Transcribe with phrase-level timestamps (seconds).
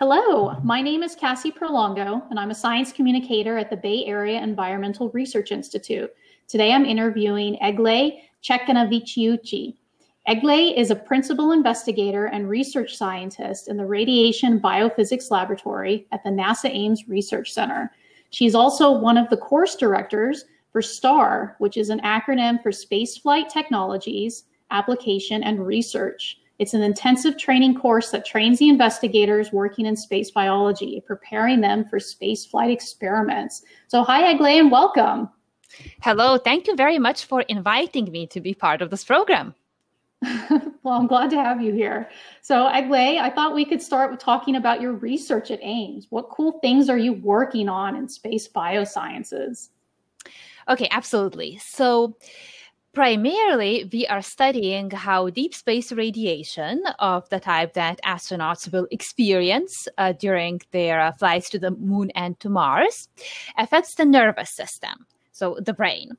[0.00, 4.40] Hello, my name is Cassie Prolongo, and I'm a science communicator at the Bay Area
[4.40, 6.10] Environmental Research Institute.
[6.48, 9.74] Today I'm interviewing Egle Cekanaviciute.
[10.26, 16.30] Egle is a principal investigator and research scientist in the Radiation Biophysics Laboratory at the
[16.30, 17.92] NASA Ames Research Center.
[18.30, 23.50] She's also one of the course directors for STAR, which is an acronym for Spaceflight
[23.50, 26.39] Technologies, Application, and Research.
[26.60, 31.86] It's an intensive training course that trains the investigators working in space biology, preparing them
[31.88, 33.62] for space flight experiments.
[33.88, 35.30] So, hi, Egle, and welcome.
[36.02, 39.54] Hello, thank you very much for inviting me to be part of this program.
[40.82, 42.10] well, I'm glad to have you here.
[42.42, 46.08] So, Egle, I thought we could start with talking about your research at Ames.
[46.10, 49.70] What cool things are you working on in space biosciences?
[50.68, 51.56] Okay, absolutely.
[51.56, 52.18] So,
[52.92, 59.86] Primarily, we are studying how deep space radiation of the type that astronauts will experience
[59.96, 63.08] uh, during their uh, flights to the moon and to Mars
[63.56, 66.16] affects the nervous system, so the brain.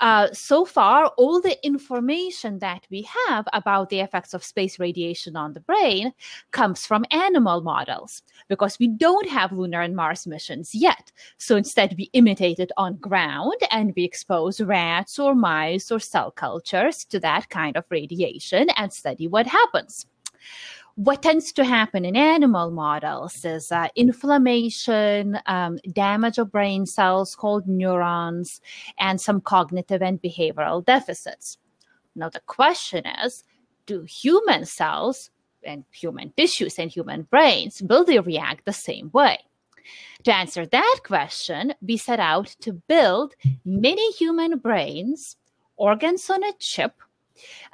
[0.00, 5.36] Uh, so far, all the information that we have about the effects of space radiation
[5.36, 6.12] on the brain
[6.52, 11.12] comes from animal models because we don't have lunar and Mars missions yet.
[11.36, 16.30] So instead, we imitate it on ground and we expose rats or mice or cell
[16.30, 20.06] cultures to that kind of radiation and study what happens
[20.96, 27.34] what tends to happen in animal models is uh, inflammation, um, damage of brain cells
[27.34, 28.60] called neurons,
[28.98, 31.58] and some cognitive and behavioral deficits.
[32.14, 33.44] Now, the question is
[33.86, 35.30] do human cells
[35.64, 39.38] and human tissues and human brains will they react the same way?
[40.24, 45.36] To answer that question, we set out to build mini human brains,
[45.76, 46.94] organs on a chip,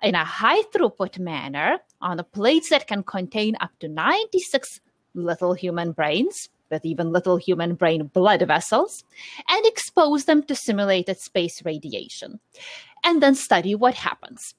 [0.03, 4.80] in a high throughput manner on the plates that can contain up to 96
[5.14, 9.05] little human brains with even little human brain blood vessels
[9.48, 12.40] and expose them to simulated space radiation
[13.05, 14.55] and then study what happens.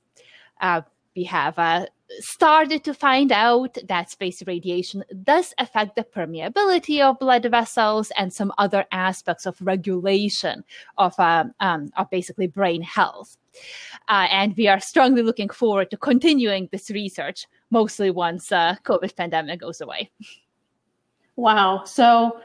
[0.61, 0.81] Uh,
[1.15, 1.85] we have uh,
[2.19, 8.31] started to find out that space radiation does affect the permeability of blood vessels and
[8.31, 10.63] some other aspects of regulation
[10.97, 13.38] of, uh, um, of basically brain health.
[14.07, 19.16] Uh, and we are strongly looking forward to continuing this research, mostly once uh, COVID
[19.16, 20.09] pandemic goes away.
[21.35, 21.84] Wow.
[21.85, 22.39] So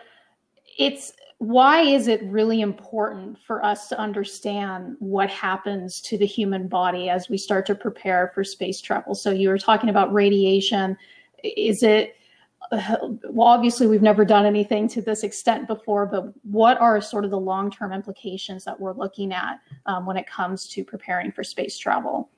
[0.78, 6.68] it's why is it really important for us to understand what happens to the human
[6.68, 9.12] body as we start to prepare for space travel?
[9.16, 10.96] So you were talking about radiation.
[11.42, 12.14] Is it
[12.70, 17.32] well, obviously, we've never done anything to this extent before, but what are sort of
[17.32, 21.42] the long term implications that we're looking at um, when it comes to preparing for
[21.42, 22.30] space travel?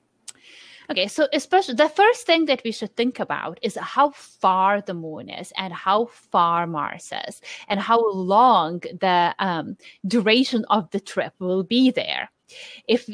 [0.90, 4.92] Okay, so especially the first thing that we should think about is how far the
[4.92, 11.00] moon is and how far Mars is and how long the um, duration of the
[11.00, 12.30] trip will be there.
[12.86, 13.08] If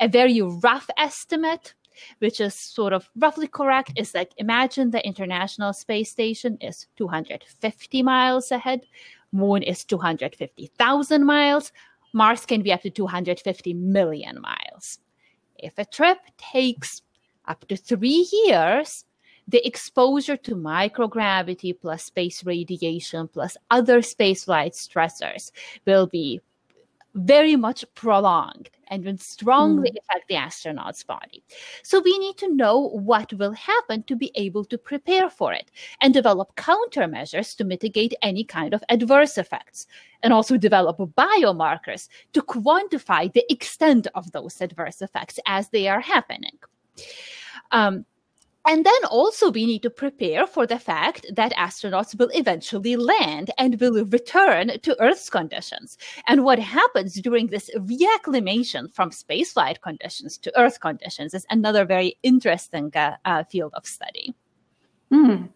[0.00, 1.74] a very rough estimate
[2.18, 8.02] which is sort of roughly correct, is like imagine the International Space Station is 250
[8.02, 8.80] miles ahead,
[9.32, 11.72] Moon is 250,000 miles,
[12.12, 14.98] Mars can be up to 250 million miles.
[15.62, 17.02] If a trip takes
[17.46, 19.04] up to three years,
[19.48, 25.50] the exposure to microgravity plus space radiation plus other spaceflight stressors
[25.86, 26.40] will be
[27.14, 29.96] very much prolonged and will strongly mm.
[29.98, 31.42] affect the astronaut's body.
[31.82, 35.70] So we need to know what will happen to be able to prepare for it
[36.00, 39.86] and develop countermeasures to mitigate any kind of adverse effects
[40.22, 46.00] and also develop biomarkers to quantify the extent of those adverse effects as they are
[46.00, 46.58] happening.
[47.70, 48.04] Um,
[48.64, 53.50] and then also we need to prepare for the fact that astronauts will eventually land
[53.58, 55.98] and will return to Earth's conditions.
[56.28, 62.16] And what happens during this reacclimation from spaceflight conditions to Earth conditions is another very
[62.22, 64.34] interesting uh, uh, field of study.
[65.12, 65.48] Mm.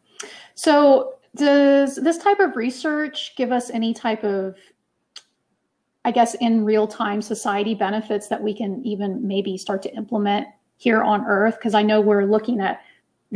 [0.54, 4.56] So, does this type of research give us any type of
[6.06, 10.46] I guess in real time society benefits that we can even maybe start to implement
[10.76, 11.56] here on Earth?
[11.58, 12.80] Because I know we're looking at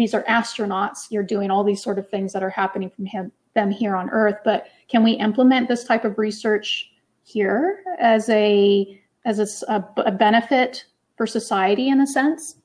[0.00, 1.10] these are astronauts.
[1.10, 4.10] You're doing all these sort of things that are happening from him, them here on
[4.10, 4.38] Earth.
[4.44, 6.90] But can we implement this type of research
[7.24, 10.86] here as a as a, a benefit
[11.16, 12.56] for society in a sense?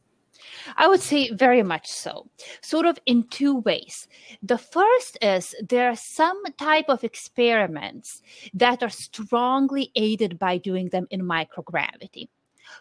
[0.78, 2.28] I would say very much so,
[2.62, 4.08] sort of in two ways.
[4.42, 8.22] The first is there are some type of experiments
[8.54, 12.30] that are strongly aided by doing them in microgravity.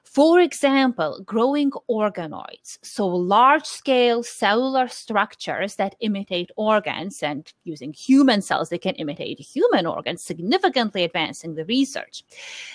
[0.05, 8.43] For example, growing organoids, so large scale cellular structures that imitate organs, and using human
[8.43, 12.23] cells, they can imitate human organs, significantly advancing the research.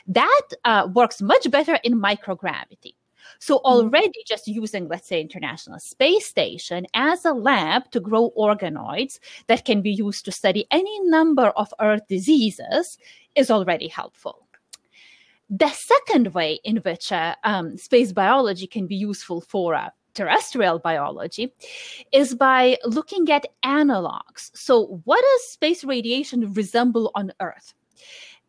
[0.08, 2.96] That uh, works much better in microgravity.
[3.40, 3.66] So mm-hmm.
[3.66, 9.66] already just using, let's say, International Space Station as a lab to grow organoids that
[9.66, 12.98] can be used to study any number of Earth diseases
[13.36, 14.49] is already helpful.
[15.50, 20.80] The second way in which uh, um, space biology can be useful for uh, terrestrial
[20.80, 21.54] biology
[22.12, 24.52] is by looking at analogs.
[24.54, 27.74] So, what does space radiation resemble on Earth?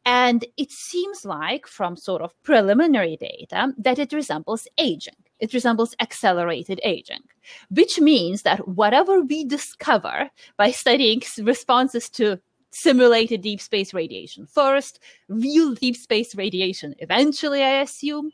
[0.04, 5.14] And it seems like, from sort of preliminary data, that it resembles aging.
[5.38, 7.22] It resembles accelerated aging,
[7.70, 12.40] which means that whatever we discover by studying responses to
[12.70, 18.32] simulated deep space radiation first, real deep space radiation eventually, I assume,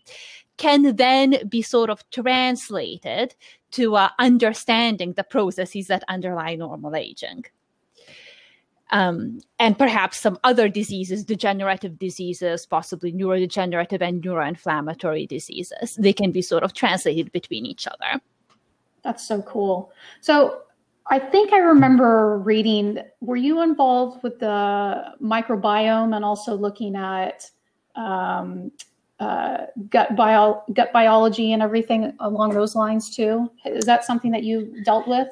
[0.56, 3.34] can then be sort of translated
[3.72, 7.44] to uh, understanding the processes that underlie normal aging
[8.90, 15.96] um, and perhaps some other diseases, degenerative diseases, possibly neurodegenerative and neuroinflammatory diseases.
[15.96, 18.20] They can be sort of translated between each other.
[19.02, 19.92] That's so cool.
[20.20, 20.62] So
[21.08, 27.48] I think I remember reading, were you involved with the microbiome and also looking at
[27.94, 28.72] um,
[29.20, 33.50] uh, gut, bio- gut biology and everything along those lines too?
[33.64, 35.28] Is that something that you dealt with?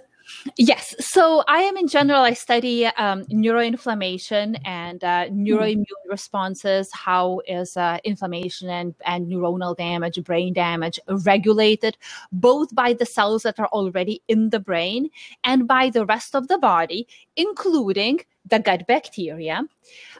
[0.57, 0.95] Yes.
[1.01, 5.45] So I am in general, I study um, neuroinflammation and uh, hmm.
[5.45, 6.91] neuroimmune responses.
[6.93, 11.97] How is uh, inflammation and, and neuronal damage, brain damage regulated
[12.33, 15.11] both by the cells that are already in the brain
[15.45, 17.07] and by the rest of the body,
[17.37, 19.63] including the gut bacteria.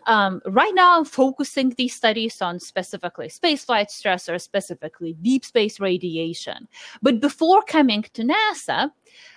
[0.07, 6.69] Um, right now, I'm focusing these studies on specifically spaceflight stressors, specifically deep space radiation.
[7.03, 8.91] But before coming to NASA,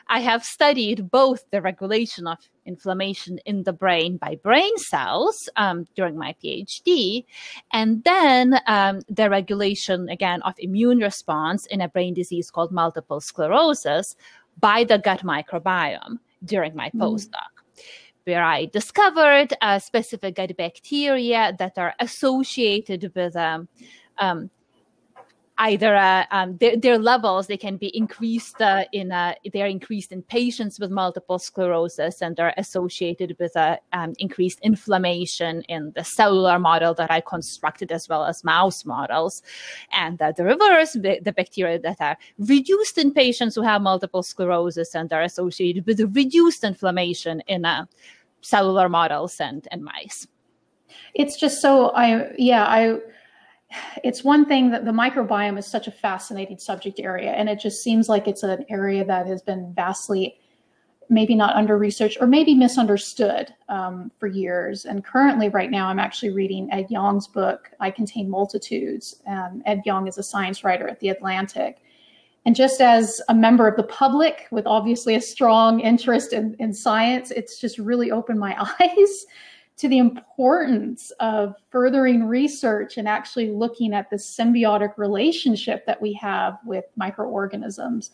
[0.10, 5.86] I have studied both the regulation of inflammation in the brain by brain cells um,
[5.96, 7.26] during my PhD,
[7.74, 13.20] and then um, the regulation again of immune response in a brain disease called multiple
[13.20, 14.16] sclerosis
[14.60, 17.00] by the gut microbiome during my mm.
[17.00, 17.52] postdoc.
[18.28, 23.70] Where I discovered uh, specific bacteria that are associated with um,
[24.18, 24.50] um,
[25.60, 30.12] either uh, um, their, their, levels they can be increased uh, in uh, they're increased
[30.12, 36.04] in patients with multiple sclerosis and are associated with uh, um, increased inflammation in the
[36.04, 39.42] cellular model that I constructed as well as mouse models,
[39.94, 44.96] and the reverse the, the bacteria that are reduced in patients who have multiple sclerosis
[44.96, 47.86] and are associated with reduced inflammation in uh,
[48.48, 50.28] cellular models and and mice.
[51.14, 53.00] It's just so I yeah I
[54.04, 57.84] it's one thing that the microbiome is such a fascinating subject area, and it just
[57.84, 60.40] seems like it's an area that has been vastly,
[61.10, 64.86] maybe not under researched or maybe misunderstood um, for years.
[64.86, 69.22] And currently, right now, I'm actually reading Ed Yong's book, I Contain Multitudes.
[69.28, 71.80] Um, Ed Yong is a science writer at The Atlantic.
[72.48, 76.74] And just as a member of the public with obviously a strong interest in, in
[76.74, 79.26] science, it's just really opened my eyes
[79.76, 86.14] to the importance of furthering research and actually looking at the symbiotic relationship that we
[86.14, 88.12] have with microorganisms.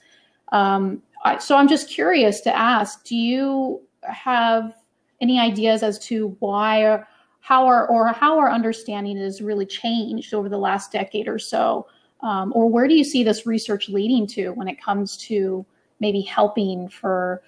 [0.52, 4.74] Um, I, so I'm just curious to ask, do you have
[5.22, 7.04] any ideas as to why
[7.42, 11.86] how our or how our understanding has really changed over the last decade or so?
[12.24, 15.66] Um, or where do you see this research leading to when it comes to
[16.00, 17.44] maybe helping for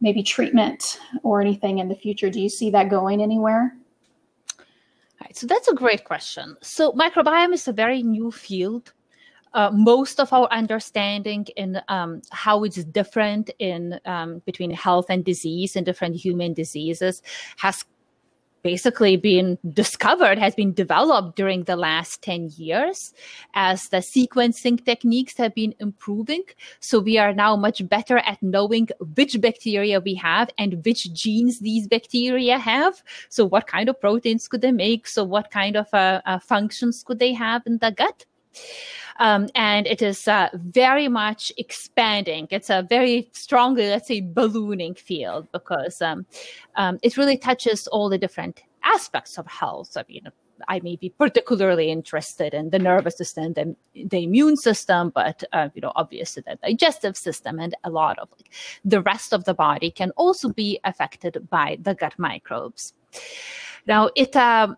[0.00, 2.28] maybe treatment or anything in the future?
[2.30, 3.74] Do you see that going anywhere?
[5.20, 6.56] Right, so that's a great question.
[6.60, 8.92] So microbiome is a very new field.
[9.54, 15.24] Uh, most of our understanding in um, how it's different in um, between health and
[15.24, 17.22] disease and different human diseases
[17.58, 17.84] has
[18.62, 23.12] basically been discovered, has been developed during the last 10 years
[23.54, 26.42] as the sequencing techniques have been improving.
[26.80, 31.60] So we are now much better at knowing which bacteria we have and which genes
[31.60, 33.02] these bacteria have.
[33.28, 35.06] So what kind of proteins could they make?
[35.06, 38.26] So what kind of uh, uh, functions could they have in the gut?
[39.18, 42.48] Um, and it is uh, very much expanding.
[42.50, 46.26] It's a very strongly, let's say, ballooning field because um,
[46.76, 49.96] um, it really touches all the different aspects of health.
[49.96, 50.28] I mean,
[50.68, 55.68] I may be particularly interested in the nervous system, the, the immune system, but uh,
[55.74, 58.50] you know, obviously the digestive system and a lot of like,
[58.84, 62.94] the rest of the body can also be affected by the gut microbes.
[63.86, 64.76] Now, it um,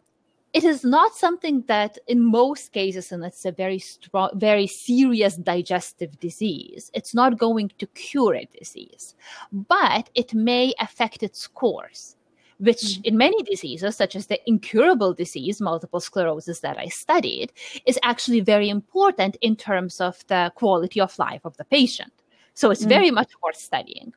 [0.54, 5.36] it is not something that, in most cases, and it's a very strong, very serious
[5.36, 9.16] digestive disease, it's not going to cure a disease,
[9.52, 12.16] but it may affect its course
[12.58, 13.00] which mm-hmm.
[13.04, 17.52] in many diseases, such as the incurable disease, multiple sclerosis, that I studied,
[17.84, 22.12] is actually very important in terms of the quality of life of the patient.
[22.54, 22.88] So it's mm.
[22.88, 24.14] very much worth studying.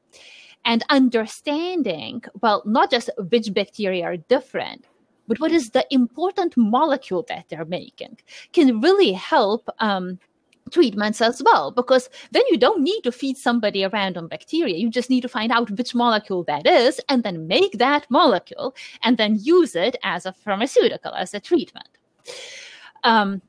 [0.65, 4.85] And understanding, well, not just which bacteria are different,
[5.27, 8.17] but what is the important molecule that they're making
[8.53, 10.19] can really help um,
[10.71, 14.77] treatments as well because then you don't need to feed somebody a random bacteria.
[14.77, 18.75] You just need to find out which molecule that is and then make that molecule
[19.03, 21.89] and then use it as a pharmaceutical as a treatment.
[23.03, 23.41] Um,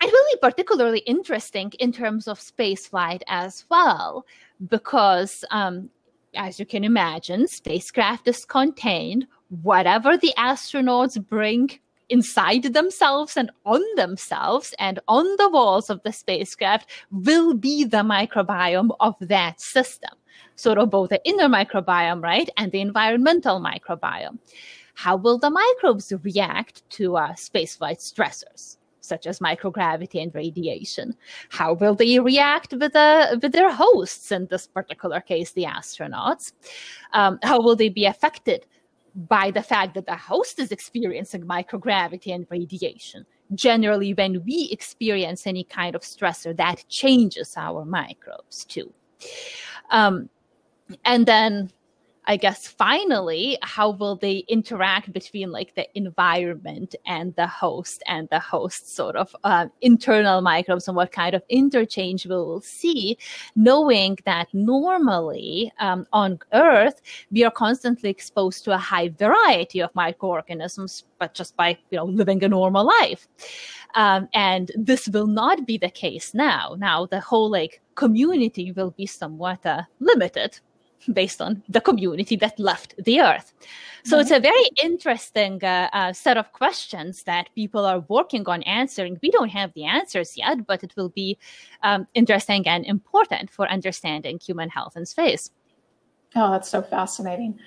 [0.00, 4.26] and really particularly interesting in terms of spaceflight as well
[4.68, 5.88] because um,
[6.34, 9.26] as you can imagine spacecraft is contained
[9.62, 11.70] whatever the astronauts bring
[12.08, 18.02] inside themselves and on themselves and on the walls of the spacecraft will be the
[18.02, 20.10] microbiome of that system.
[20.56, 24.38] Sort of both the inner microbiome, right, and the environmental microbiome.
[24.94, 28.76] How will the microbes react to uh, spaceflight stressors?
[29.04, 31.14] such as microgravity and radiation.
[31.50, 36.52] How will they react with, uh, with their hosts, in this particular case, the astronauts?
[37.12, 38.64] Um, how will they be affected
[39.14, 43.24] by the fact that the host is experiencing microgravity and radiation.
[43.54, 48.92] Generally, when we experience any kind of stressor, that changes our microbes too.
[49.90, 50.28] Um,
[51.04, 51.70] and then
[52.26, 58.28] I guess finally, how will they interact between like the environment and the host and
[58.30, 63.18] the host sort of uh, internal microbes and what kind of interchange we will see,
[63.56, 69.94] knowing that normally um, on Earth, we are constantly exposed to a high variety of
[69.94, 73.28] microorganisms, but just by, you know, living a normal life.
[73.96, 76.74] Um, and this will not be the case now.
[76.78, 80.58] Now the whole like community will be somewhat uh, limited
[81.12, 83.52] based on the community that left the earth.
[84.04, 84.20] So mm-hmm.
[84.20, 89.18] it's a very interesting uh, uh, set of questions that people are working on answering.
[89.22, 91.38] We don't have the answers yet, but it will be
[91.82, 95.50] um, interesting and important for understanding human health in space.
[96.36, 97.58] Oh, that's so fascinating.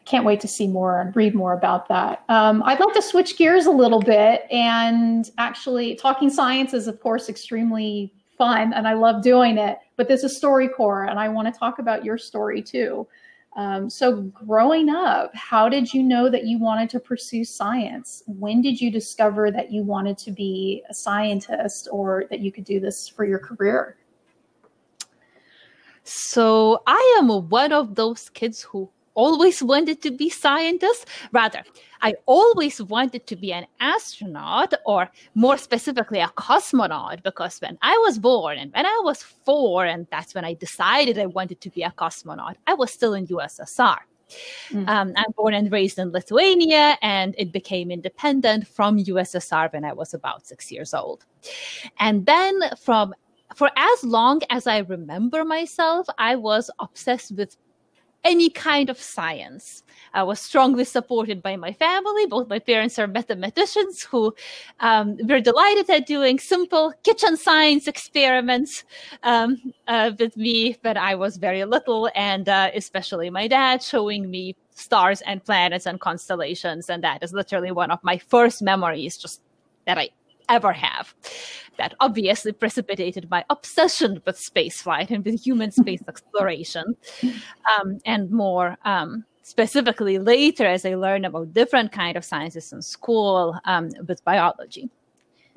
[0.00, 2.24] I can't wait to see more and read more about that.
[2.28, 7.00] Um, I'd like to switch gears a little bit and actually, talking science is, of
[7.00, 9.78] course, extremely fun and I love doing it.
[9.96, 13.06] But this is StoryCorps, and I want to talk about your story too.
[13.56, 18.22] Um, so, growing up, how did you know that you wanted to pursue science?
[18.26, 22.64] When did you discover that you wanted to be a scientist or that you could
[22.64, 23.96] do this for your career?
[26.04, 31.06] So, I am one of those kids who always wanted to be scientist.
[31.32, 31.64] Rather,
[32.02, 37.96] I always wanted to be an astronaut, or more specifically, a cosmonaut, because when I
[38.04, 41.70] was born and when I was four, and that's when I decided I wanted to
[41.70, 43.98] be a cosmonaut, I was still in USSR.
[44.70, 44.88] Mm.
[44.88, 49.92] Um, I'm born and raised in Lithuania, and it became independent from USSR when I
[49.92, 51.24] was about six years old.
[51.98, 53.14] And then from
[53.54, 57.56] for as long as I remember myself, I was obsessed with
[58.26, 59.84] any kind of science.
[60.12, 62.26] I was strongly supported by my family.
[62.26, 64.34] Both my parents are mathematicians who
[64.80, 68.84] um, were delighted at doing simple kitchen science experiments
[69.22, 74.30] um, uh, with me when I was very little, and uh, especially my dad showing
[74.30, 76.90] me stars and planets and constellations.
[76.90, 79.40] And that is literally one of my first memories, just
[79.86, 80.10] that I
[80.48, 81.14] ever have.
[81.78, 86.96] That obviously precipitated my obsession with spaceflight and with human space exploration,
[87.78, 92.82] um, and more um, specifically later as I learned about different kind of sciences in
[92.82, 94.90] school um, with biology.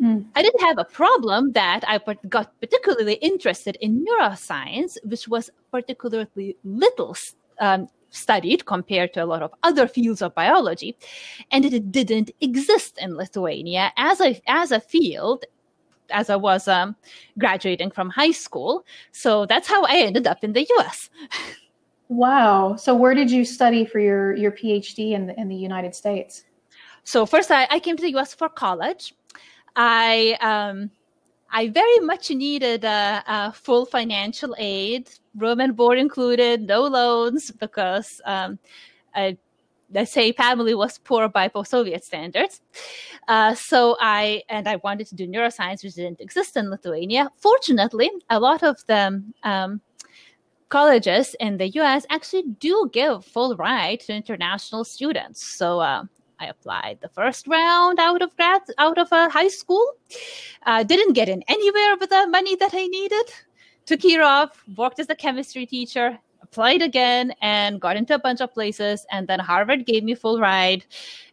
[0.02, 0.26] Mm.
[0.36, 6.56] I didn't have a problem that I got particularly interested in neuroscience, which was particularly
[6.64, 7.16] little
[7.60, 10.98] um, studied compared to a lot of other fields of biology,
[11.52, 15.46] and it didn't exist in Lithuania as a as a field
[16.12, 16.96] as I was um,
[17.38, 18.86] graduating from high school.
[19.12, 21.10] So that's how I ended up in the U.S.
[22.10, 22.76] wow!
[22.76, 26.44] So where did you study for your your PhD in the, in the United States?
[27.04, 28.34] So first, I, I came to the U.S.
[28.34, 29.14] for college.
[29.76, 30.92] I um,
[31.52, 37.52] I very much needed a, a, full financial aid, room and board included, no loans,
[37.52, 38.60] because um,
[39.16, 39.38] I,
[39.92, 42.62] let's say family was poor by post-Soviet standards.
[43.28, 47.32] Uh, so I and I wanted to do neuroscience, which didn't exist in Lithuania.
[47.38, 49.82] Fortunately, a lot of the um,
[50.70, 52.06] colleges in the U.S.
[52.10, 55.44] actually do give full ride to international students.
[55.44, 56.04] So uh,
[56.40, 59.86] I applied the first round out of grad, out of uh, high school.
[60.66, 63.26] Uh, didn't get in anywhere with the money that I needed.
[63.86, 68.42] Took year off, worked as a chemistry teacher, applied again and got into a bunch
[68.42, 70.84] of places and then harvard gave me full ride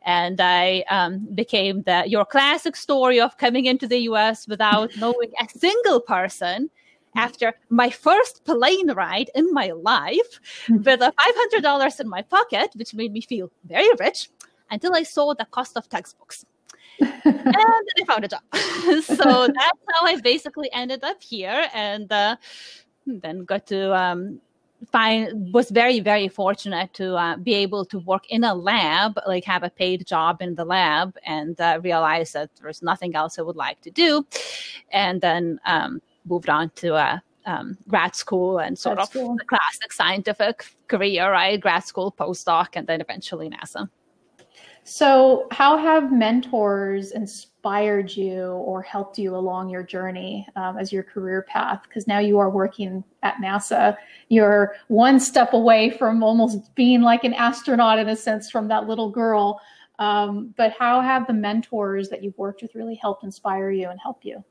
[0.02, 5.30] and i um, became the your classic story of coming into the us without knowing
[5.40, 6.68] a single person
[7.16, 10.76] after my first plane ride in my life hmm.
[10.82, 11.12] with a
[11.54, 14.28] $500 in my pocket, which made me feel very rich
[14.70, 16.44] until I saw the cost of textbooks.
[17.00, 18.42] and then I found a job.
[19.02, 22.37] so that's how I basically ended up here and uh,
[23.06, 24.40] then got to um,
[24.92, 29.44] find was very very fortunate to uh, be able to work in a lab like
[29.44, 33.42] have a paid job in the lab and uh, realize that there's nothing else i
[33.42, 34.25] would like to do
[34.92, 39.92] and then um, moved on to a um, grad school and sort of the classic
[39.92, 41.61] scientific career, right?
[41.61, 43.88] Grad school, postdoc, and then eventually NASA.
[44.88, 51.02] So, how have mentors inspired you or helped you along your journey um, as your
[51.02, 51.83] career path?
[51.83, 53.97] Because now you are working at NASA.
[54.28, 58.87] You're one step away from almost being like an astronaut in a sense from that
[58.87, 59.61] little girl.
[59.99, 63.99] Um, but how have the mentors that you've worked with really helped inspire you and
[64.00, 64.45] help you?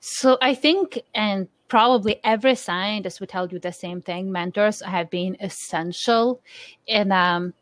[0.00, 4.30] So I think, and probably every scientist would tell you the same thing.
[4.30, 6.42] Mentors have been essential
[6.86, 7.54] in um,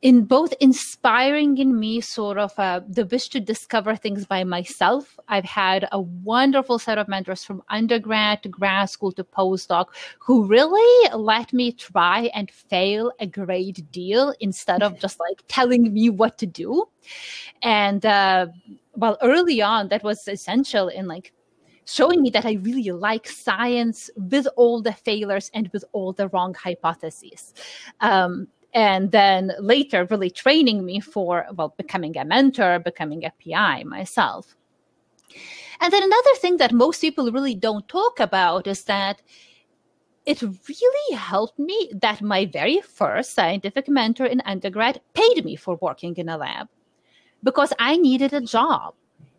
[0.00, 5.18] in both inspiring in me sort of uh, the wish to discover things by myself.
[5.28, 9.86] I've had a wonderful set of mentors from undergrad to grad school to postdoc
[10.20, 15.92] who really let me try and fail a great deal instead of just like telling
[15.92, 16.88] me what to do.
[17.62, 18.46] And uh,
[18.94, 21.32] well, early on, that was essential in like
[21.86, 26.28] showing me that I really like science with all the failures and with all the
[26.28, 27.54] wrong hypotheses.
[28.00, 28.46] Um,
[28.78, 34.54] and then later, really training me for, well, becoming a mentor, becoming a PI myself.
[35.80, 39.20] And then another thing that most people really don't talk about is that
[40.26, 45.76] it really helped me that my very first scientific mentor in undergrad paid me for
[45.82, 46.68] working in a lab
[47.42, 48.94] because I needed a job.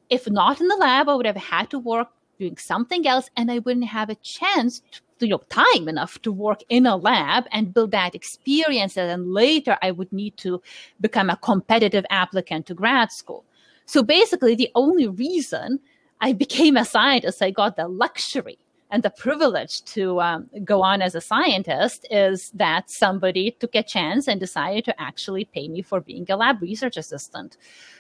[0.10, 3.50] If not in the lab, I would have had to work doing something else and
[3.50, 7.46] I wouldn't have a chance to, you know, time enough to work in a lab
[7.52, 8.98] and build that experience.
[8.98, 10.62] And then later I would need to
[11.02, 13.46] become a competitive applicant to grad school.
[13.86, 15.80] So basically the only reason
[16.22, 18.58] I became a scientist, I got the luxury
[18.92, 23.84] and the privilege to um, go on as a scientist is that somebody took a
[23.84, 27.58] chance and decided to actually pay me for being a lab research assistant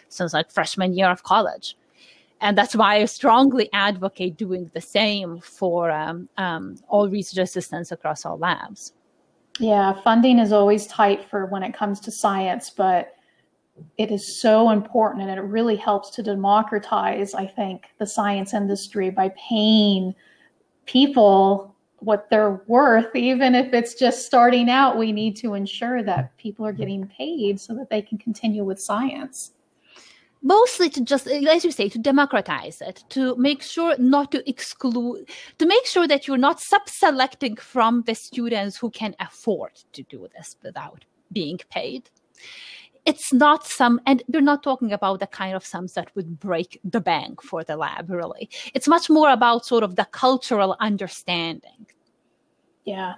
[0.09, 1.75] since like freshman year of college
[2.41, 7.91] and that's why I strongly advocate doing the same for um, um, all research assistants
[7.91, 8.93] across all labs.
[9.59, 13.15] Yeah, funding is always tight for when it comes to science, but
[13.97, 19.09] it is so important and it really helps to democratize, I think, the science industry
[19.09, 20.15] by paying
[20.85, 23.13] people what they're worth.
[23.15, 27.59] Even if it's just starting out, we need to ensure that people are getting paid
[27.59, 29.51] so that they can continue with science
[30.41, 35.27] mostly to just as you say to democratize it to make sure not to exclude
[35.57, 40.27] to make sure that you're not sub-selecting from the students who can afford to do
[40.35, 42.09] this without being paid.
[43.05, 46.79] It's not some and we're not talking about the kind of sums that would break
[46.83, 48.49] the bank for the lab really.
[48.73, 51.85] It's much more about sort of the cultural understanding.
[52.85, 53.15] Yeah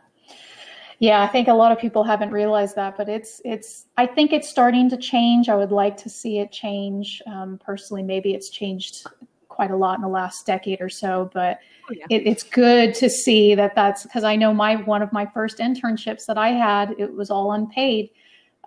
[1.02, 3.88] yeah, I think a lot of people haven't realized that, but it's it's.
[3.98, 5.50] I think it's starting to change.
[5.50, 7.24] I would like to see it change.
[7.26, 9.08] Um, personally, maybe it's changed
[9.50, 11.60] quite a lot in the last decade or so, but
[11.90, 12.06] oh, yeah.
[12.12, 15.58] it, it's good to see that that's because I know my one of my first
[15.58, 18.12] internships that I had it was all unpaid.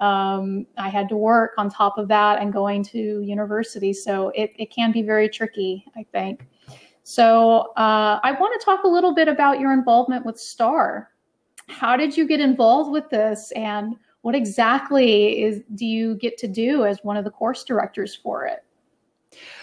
[0.00, 4.52] Um, I had to work on top of that and going to university, so it
[4.58, 5.84] it can be very tricky.
[5.96, 6.48] I think.
[7.04, 11.13] So uh, I want to talk a little bit about your involvement with STAR
[11.68, 16.48] how did you get involved with this and what exactly is do you get to
[16.48, 18.64] do as one of the course directors for it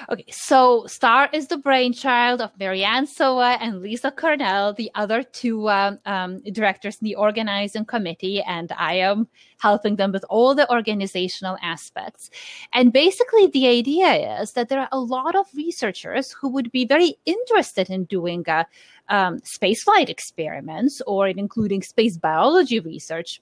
[0.10, 5.70] Okay, so STAR is the brainchild of Marianne Sowa and Lisa Carnell, the other two
[5.70, 9.28] um, um, directors in the organizing committee, and I am
[9.60, 12.30] helping them with all the organizational aspects.
[12.74, 16.86] And basically, the idea is that there are a lot of researchers who would be
[16.86, 18.66] very interested in doing uh,
[19.12, 23.42] um, spaceflight experiments or including space biology research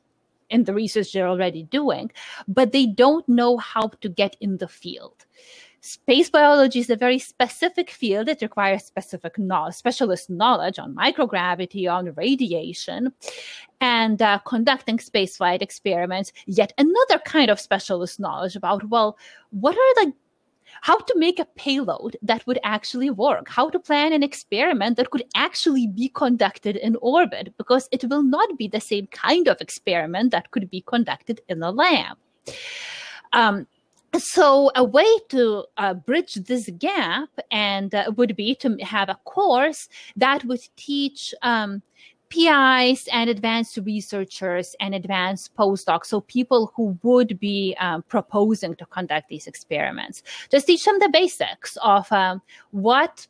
[0.49, 2.11] in the research they're already doing,
[2.47, 5.25] but they don't know how to get in the field.
[5.81, 8.27] space biology is a very specific field.
[8.27, 13.13] It requires specific knowledge, specialist knowledge on microgravity, on radiation,
[13.79, 16.33] and uh, conducting spaceflight experiments.
[16.47, 19.17] Yet another kind of specialist knowledge about, well,
[19.51, 20.13] what are the
[20.81, 25.11] how to make a payload that would actually work, how to plan an experiment that
[25.11, 29.59] could actually be conducted in orbit, because it will not be the same kind of
[29.61, 32.17] experiment that could be conducted in a lab.
[33.33, 33.67] Um,
[34.17, 39.19] so a way to uh, bridge this gap and uh, would be to have a
[39.25, 41.83] course that would teach um,
[42.29, 48.85] PIs and advanced researchers and advanced postdocs, so people who would be um, proposing to
[48.85, 53.27] conduct these experiments, just teach them the basics of um, what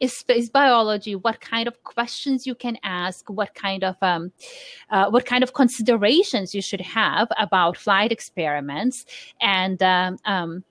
[0.00, 4.32] is space biology, what kind of questions you can ask, what kind of um,
[4.90, 9.06] uh, what kind of considerations you should have about flight experiments,
[9.40, 10.64] and um, um,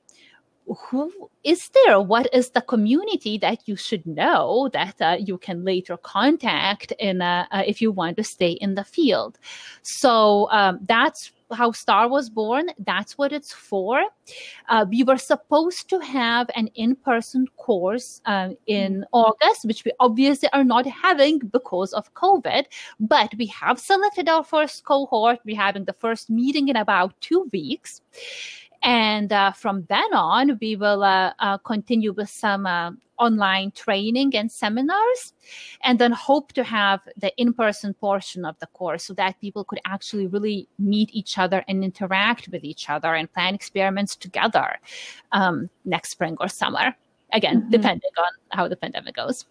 [0.73, 1.99] who is there?
[2.01, 7.21] What is the community that you should know that uh, you can later contact in
[7.21, 9.39] uh, if you want to stay in the field?
[9.81, 12.69] So um, that's how Star was born.
[12.79, 14.03] That's what it's for.
[14.69, 19.03] Uh, we were supposed to have an in-person course um, in mm.
[19.11, 22.65] August, which we obviously are not having because of COVID.
[22.99, 25.39] But we have selected our first cohort.
[25.45, 28.01] We're having the first meeting in about two weeks.
[28.83, 34.35] And uh, from then on, we will uh, uh, continue with some uh, online training
[34.35, 35.33] and seminars,
[35.83, 39.63] and then hope to have the in person portion of the course so that people
[39.63, 44.79] could actually really meet each other and interact with each other and plan experiments together
[45.31, 46.95] um, next spring or summer.
[47.33, 47.69] Again, mm-hmm.
[47.69, 49.45] depending on how the pandemic goes.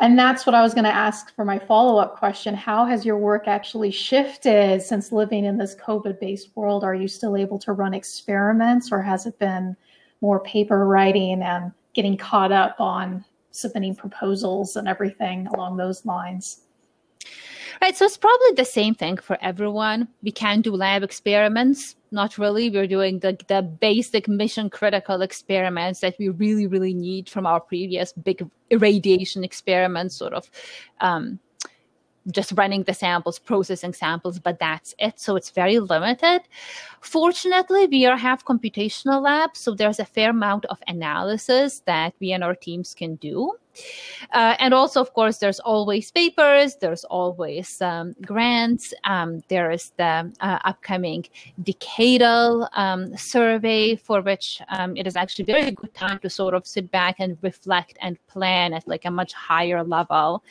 [0.00, 2.54] And that's what I was going to ask for my follow up question.
[2.54, 6.84] How has your work actually shifted since living in this COVID based world?
[6.84, 9.76] Are you still able to run experiments or has it been
[10.20, 16.62] more paper writing and getting caught up on submitting proposals and everything along those lines?
[17.82, 17.96] Right.
[17.96, 20.06] So it's probably the same thing for everyone.
[20.22, 21.96] We can do lab experiments.
[22.12, 22.70] Not really.
[22.70, 27.58] We're doing the, the basic mission critical experiments that we really, really need from our
[27.58, 30.48] previous big irradiation experiments, sort of
[31.00, 31.40] um,
[32.30, 35.18] just running the samples, processing samples, but that's it.
[35.18, 36.42] So it's very limited.
[37.00, 42.44] Fortunately, we have computational labs, so there's a fair amount of analysis that we and
[42.44, 43.52] our teams can do.
[44.32, 49.92] Uh, and also, of course, there's always papers, there's always um, grants, um, there is
[49.96, 51.24] the uh, upcoming
[51.62, 56.54] decadal um, survey for which um, it is actually a very good time to sort
[56.54, 60.42] of sit back and reflect and plan at like a much higher level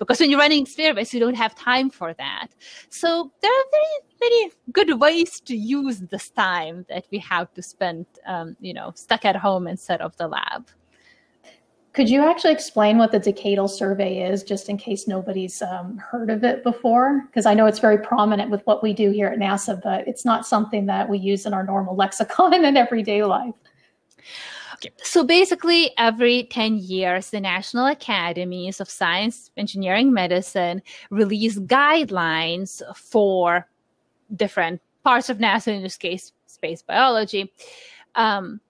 [0.00, 2.48] because when you're running experiments, you don't have time for that.
[2.88, 7.62] So there are very, very good ways to use this time that we have to
[7.62, 10.68] spend, um, you know, stuck at home instead of the lab.
[11.92, 16.30] Could you actually explain what the decadal survey is, just in case nobody's um, heard
[16.30, 17.24] of it before?
[17.26, 20.24] Because I know it's very prominent with what we do here at NASA, but it's
[20.24, 23.54] not something that we use in our normal lexicon in everyday life.
[24.82, 24.94] Okay.
[25.02, 33.68] So basically, every 10 years, the National Academies of Science, Engineering, Medicine release guidelines for
[34.34, 37.52] different parts of NASA, in this case, space biology.
[38.14, 38.60] Um,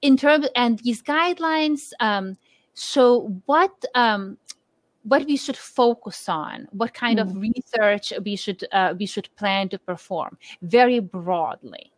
[0.00, 2.36] in terms and these guidelines um,
[2.74, 4.38] show what um,
[5.02, 7.22] what we should focus on, what kind mm.
[7.22, 11.92] of research we should uh, we should plan to perform very broadly.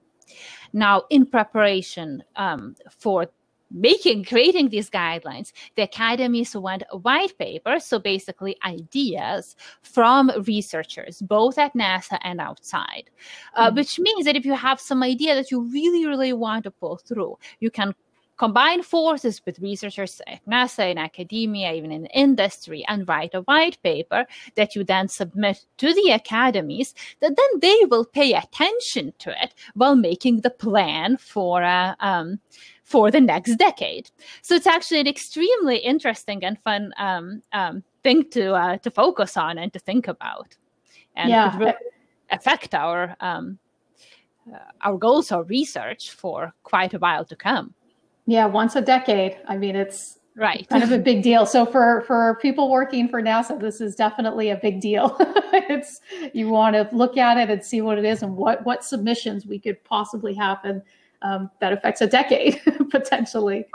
[0.73, 3.27] Now, in preparation um, for
[3.71, 11.57] making creating these guidelines the academies want white papers so basically ideas from researchers both
[11.57, 13.11] at nasa and outside
[13.55, 13.77] uh, mm-hmm.
[13.77, 16.97] which means that if you have some idea that you really really want to pull
[16.97, 17.95] through you can
[18.41, 23.77] combine forces with researchers at NASA, in academia, even in industry, and write a white
[23.83, 24.25] paper
[24.55, 29.55] that you then submit to the academies, that then they will pay attention to it
[29.75, 32.41] while making the plan for uh, um,
[32.83, 34.11] for the next decade.
[34.41, 39.37] So it's actually an extremely interesting and fun um, um, thing to uh, to focus
[39.37, 40.57] on and to think about,
[41.15, 41.59] and yeah.
[41.59, 41.75] really
[42.31, 43.59] affect our um,
[44.51, 47.75] uh, our goals or research for quite a while to come.
[48.31, 49.39] Yeah, once a decade.
[49.49, 53.21] I mean, it's right kind of a big deal so for for people working for
[53.21, 55.17] nasa this is definitely a big deal
[55.69, 56.01] it's
[56.33, 59.45] you want to look at it and see what it is and what what submissions
[59.45, 60.83] we could possibly have and
[61.23, 63.67] um, that affects a decade potentially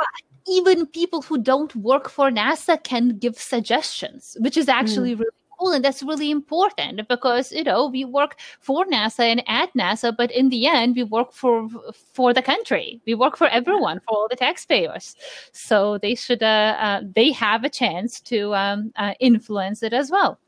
[0.48, 5.20] even people who don't work for nasa can give suggestions which is actually mm.
[5.20, 9.74] really cool and that's really important because you know we work for nasa and at
[9.74, 11.70] nasa but in the end we work for
[12.14, 13.02] for the country.
[13.06, 15.16] We work for everyone for all the taxpayers.
[15.52, 20.12] So they should uh, uh, they have a chance to um, uh, influence it as
[20.12, 20.40] well.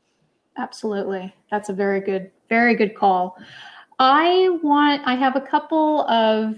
[0.56, 1.32] Absolutely.
[1.50, 3.36] That's a very good very good call.
[3.98, 6.54] I want i have a couple of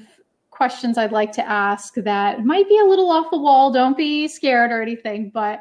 [0.50, 3.72] questions i'd like to ask that might be a little off the wall.
[3.72, 5.60] Don't be scared or anything but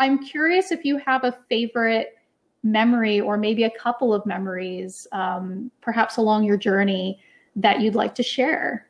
[0.00, 2.14] i'm curious if you have a favorite
[2.62, 7.20] memory or maybe a couple of memories, um, perhaps along your journey,
[7.56, 8.86] that you'd like to share?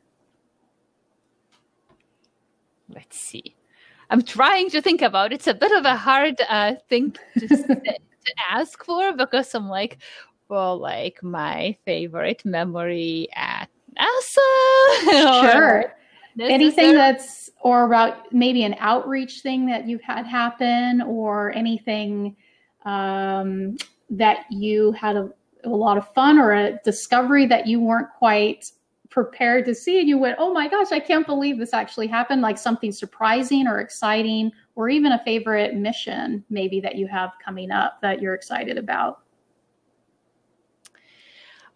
[2.89, 3.55] Let's see.
[4.09, 5.31] I'm trying to think about.
[5.31, 9.99] It's a bit of a hard uh, thing to, to ask for because I'm like,
[10.49, 15.51] well, like my favorite memory at NASA.
[15.51, 15.95] Sure.
[16.39, 22.35] Anything that's or about maybe an outreach thing that you've had happen or anything
[22.83, 23.77] um,
[24.09, 25.29] that you had a,
[25.63, 28.71] a lot of fun or a discovery that you weren't quite
[29.09, 32.41] prepared to see and you went oh my gosh i can't believe this actually happened
[32.41, 37.71] like something surprising or exciting or even a favorite mission maybe that you have coming
[37.71, 39.19] up that you're excited about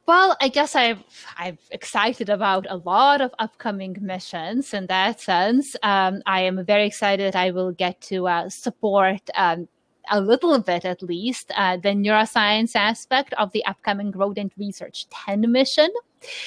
[0.07, 1.03] well, I guess I've
[1.35, 4.71] I'm excited about a lot of upcoming missions.
[4.71, 9.67] In that sense, um, I am very excited I will get to uh, support um,
[10.11, 15.51] a little bit at least uh, the neuroscience aspect of the upcoming rodent research 10
[15.51, 15.89] mission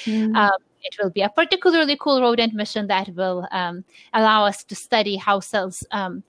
[0.05, 0.35] mm.
[0.35, 4.75] um, it will be a particularly cool rodent mission that will um, allow us to
[4.75, 6.23] study how cells um,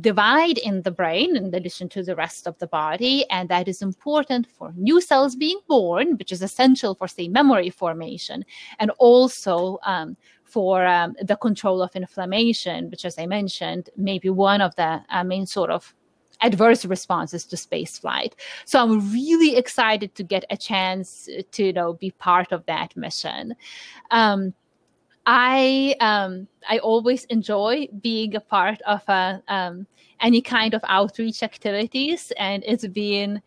[0.00, 3.80] divide in the brain in addition to the rest of the body and that is
[3.80, 8.44] important for new cells being born which is essential for say memory formation
[8.78, 14.28] and also um, for um, the control of inflammation which as i mentioned may be
[14.28, 15.94] one of the uh, main sort of
[16.40, 18.36] adverse responses to space flight.
[18.64, 22.96] So I'm really excited to get a chance to you know be part of that
[22.96, 23.54] mission.
[24.10, 24.54] Um,
[25.26, 29.86] I um, I always enjoy being a part of a, um,
[30.20, 33.42] any kind of outreach activities, and it's been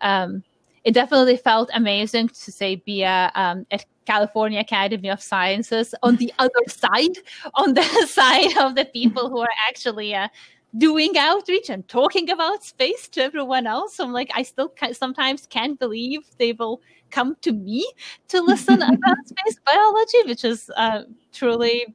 [0.00, 0.44] um,
[0.84, 6.16] it definitely felt amazing to say be a, um, at California Academy of Sciences on
[6.16, 7.18] the other side,
[7.54, 10.28] on the side of the people who are actually uh,
[10.76, 14.00] doing outreach and talking about space to everyone else.
[14.00, 17.86] I'm like, I still sometimes can't believe they will come to me
[18.28, 21.94] to listen about space biology, which is uh, truly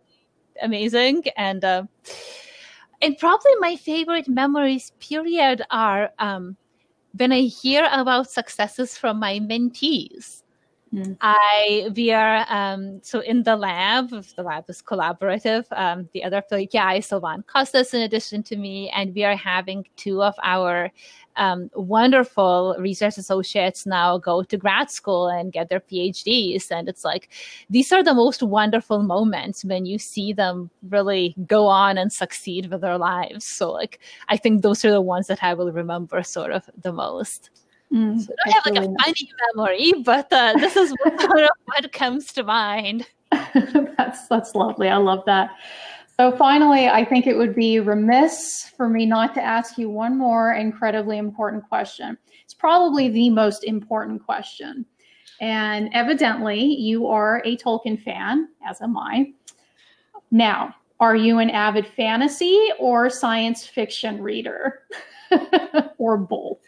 [0.62, 1.24] amazing.
[1.38, 1.84] And uh,
[3.02, 6.58] and probably my favorite memories period are um,
[7.16, 10.44] when I hear about successes from my mentees.
[10.94, 11.18] Mm.
[11.22, 14.10] I we are um, so in the lab.
[14.10, 15.66] The lab is collaborative.
[15.72, 20.24] Um, the other guy, Sylvain Costes, in addition to me, and we are having two
[20.24, 20.92] of our
[21.36, 26.72] um, wonderful research associates now go to grad school and get their PhDs.
[26.72, 27.30] And it's like
[27.70, 32.72] these are the most wonderful moments when you see them really go on and succeed
[32.72, 33.46] with their lives.
[33.46, 36.92] So like I think those are the ones that I will remember sort of the
[36.92, 37.52] most.
[37.94, 41.92] Mm, so I don't have like a funny memory, but uh, this is what, what
[41.92, 43.08] comes to mind.
[43.98, 44.90] that's that's lovely.
[44.90, 45.52] I love that.
[46.18, 50.18] So finally, I think it would be remiss for me not to ask you one
[50.18, 52.18] more incredibly important question.
[52.44, 54.86] It's probably the most important question.
[55.40, 59.32] And evidently, you are a Tolkien fan, as am I.
[60.30, 64.82] Now, are you an avid fantasy or science fiction reader?
[65.98, 66.60] or both?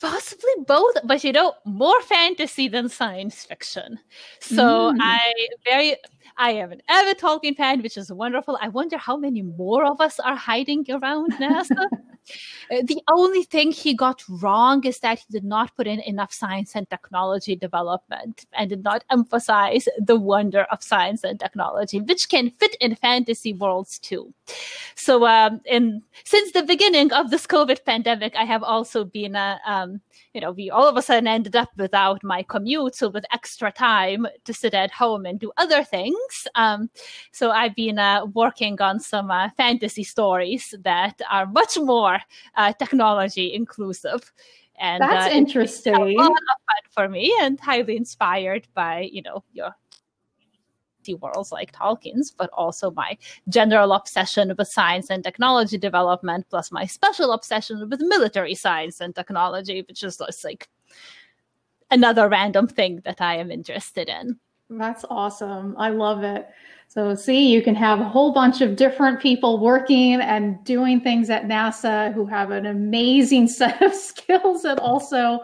[0.00, 3.98] Possibly both but you know more fantasy than science fiction.
[4.40, 4.96] So mm.
[5.00, 5.32] i
[5.64, 5.96] very
[6.36, 8.58] i am an avid tolkien fan which is wonderful.
[8.60, 11.86] I wonder how many more of us are hiding around nasa
[12.70, 16.32] Uh, the only thing he got wrong is that he did not put in enough
[16.32, 22.28] science and technology development and did not emphasize the wonder of science and technology, which
[22.28, 24.32] can fit in fantasy worlds too.
[24.94, 29.60] So, um, in since the beginning of this COVID pandemic, I have also been a
[29.66, 30.00] um,
[30.34, 33.72] you know, we all of a sudden ended up without my commute, so with extra
[33.72, 36.46] time to sit at home and do other things.
[36.54, 36.90] Um,
[37.32, 42.17] so I've been uh, working on some uh, fantasy stories that are much more
[42.54, 44.32] uh, technology inclusive.
[44.80, 45.94] And that's uh, interesting.
[45.94, 49.74] a lot of fun for me, and highly inspired by you know your
[51.14, 53.16] worlds like Tolkien's, but also my
[53.48, 59.14] general obsession with science and technology development, plus my special obsession with military science and
[59.14, 60.68] technology, which is just like
[61.90, 64.38] another random thing that I am interested in.
[64.70, 65.74] That's awesome.
[65.78, 66.46] I love it.
[66.90, 71.28] So, see, you can have a whole bunch of different people working and doing things
[71.28, 75.40] at NASA who have an amazing set of skills and also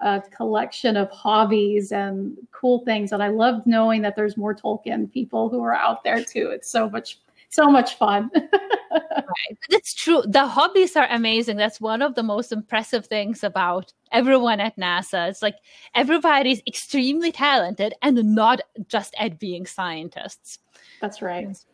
[0.00, 3.12] a collection of hobbies and cool things.
[3.12, 6.50] And I love knowing that there's more Tolkien people who are out there too.
[6.50, 8.28] It's so much, so much fun.
[8.90, 9.58] right.
[9.70, 10.22] That's true.
[10.26, 11.58] The hobbies are amazing.
[11.58, 15.28] That's one of the most impressive things about everyone at NASA.
[15.28, 15.56] It's like
[15.94, 20.58] everybody's extremely talented and not just at being scientists.
[21.00, 21.46] That's right.
[21.48, 21.66] It's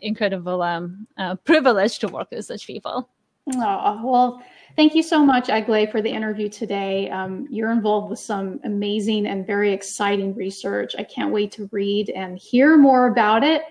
[0.00, 3.08] incredible um, uh, privilege to work with such people.
[3.54, 4.42] Oh, well,
[4.76, 7.10] thank you so much, Egle, for the interview today.
[7.10, 10.94] Um, you're involved with some amazing and very exciting research.
[10.96, 13.62] I can't wait to read and hear more about it.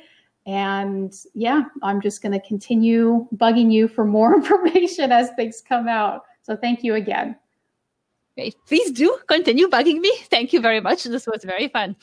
[0.45, 5.87] And yeah, I'm just going to continue bugging you for more information as things come
[5.87, 6.23] out.
[6.41, 7.37] So thank you again.
[8.35, 8.55] Great.
[8.65, 10.11] Please do continue bugging me.
[10.29, 11.03] Thank you very much.
[11.03, 11.95] This was very fun.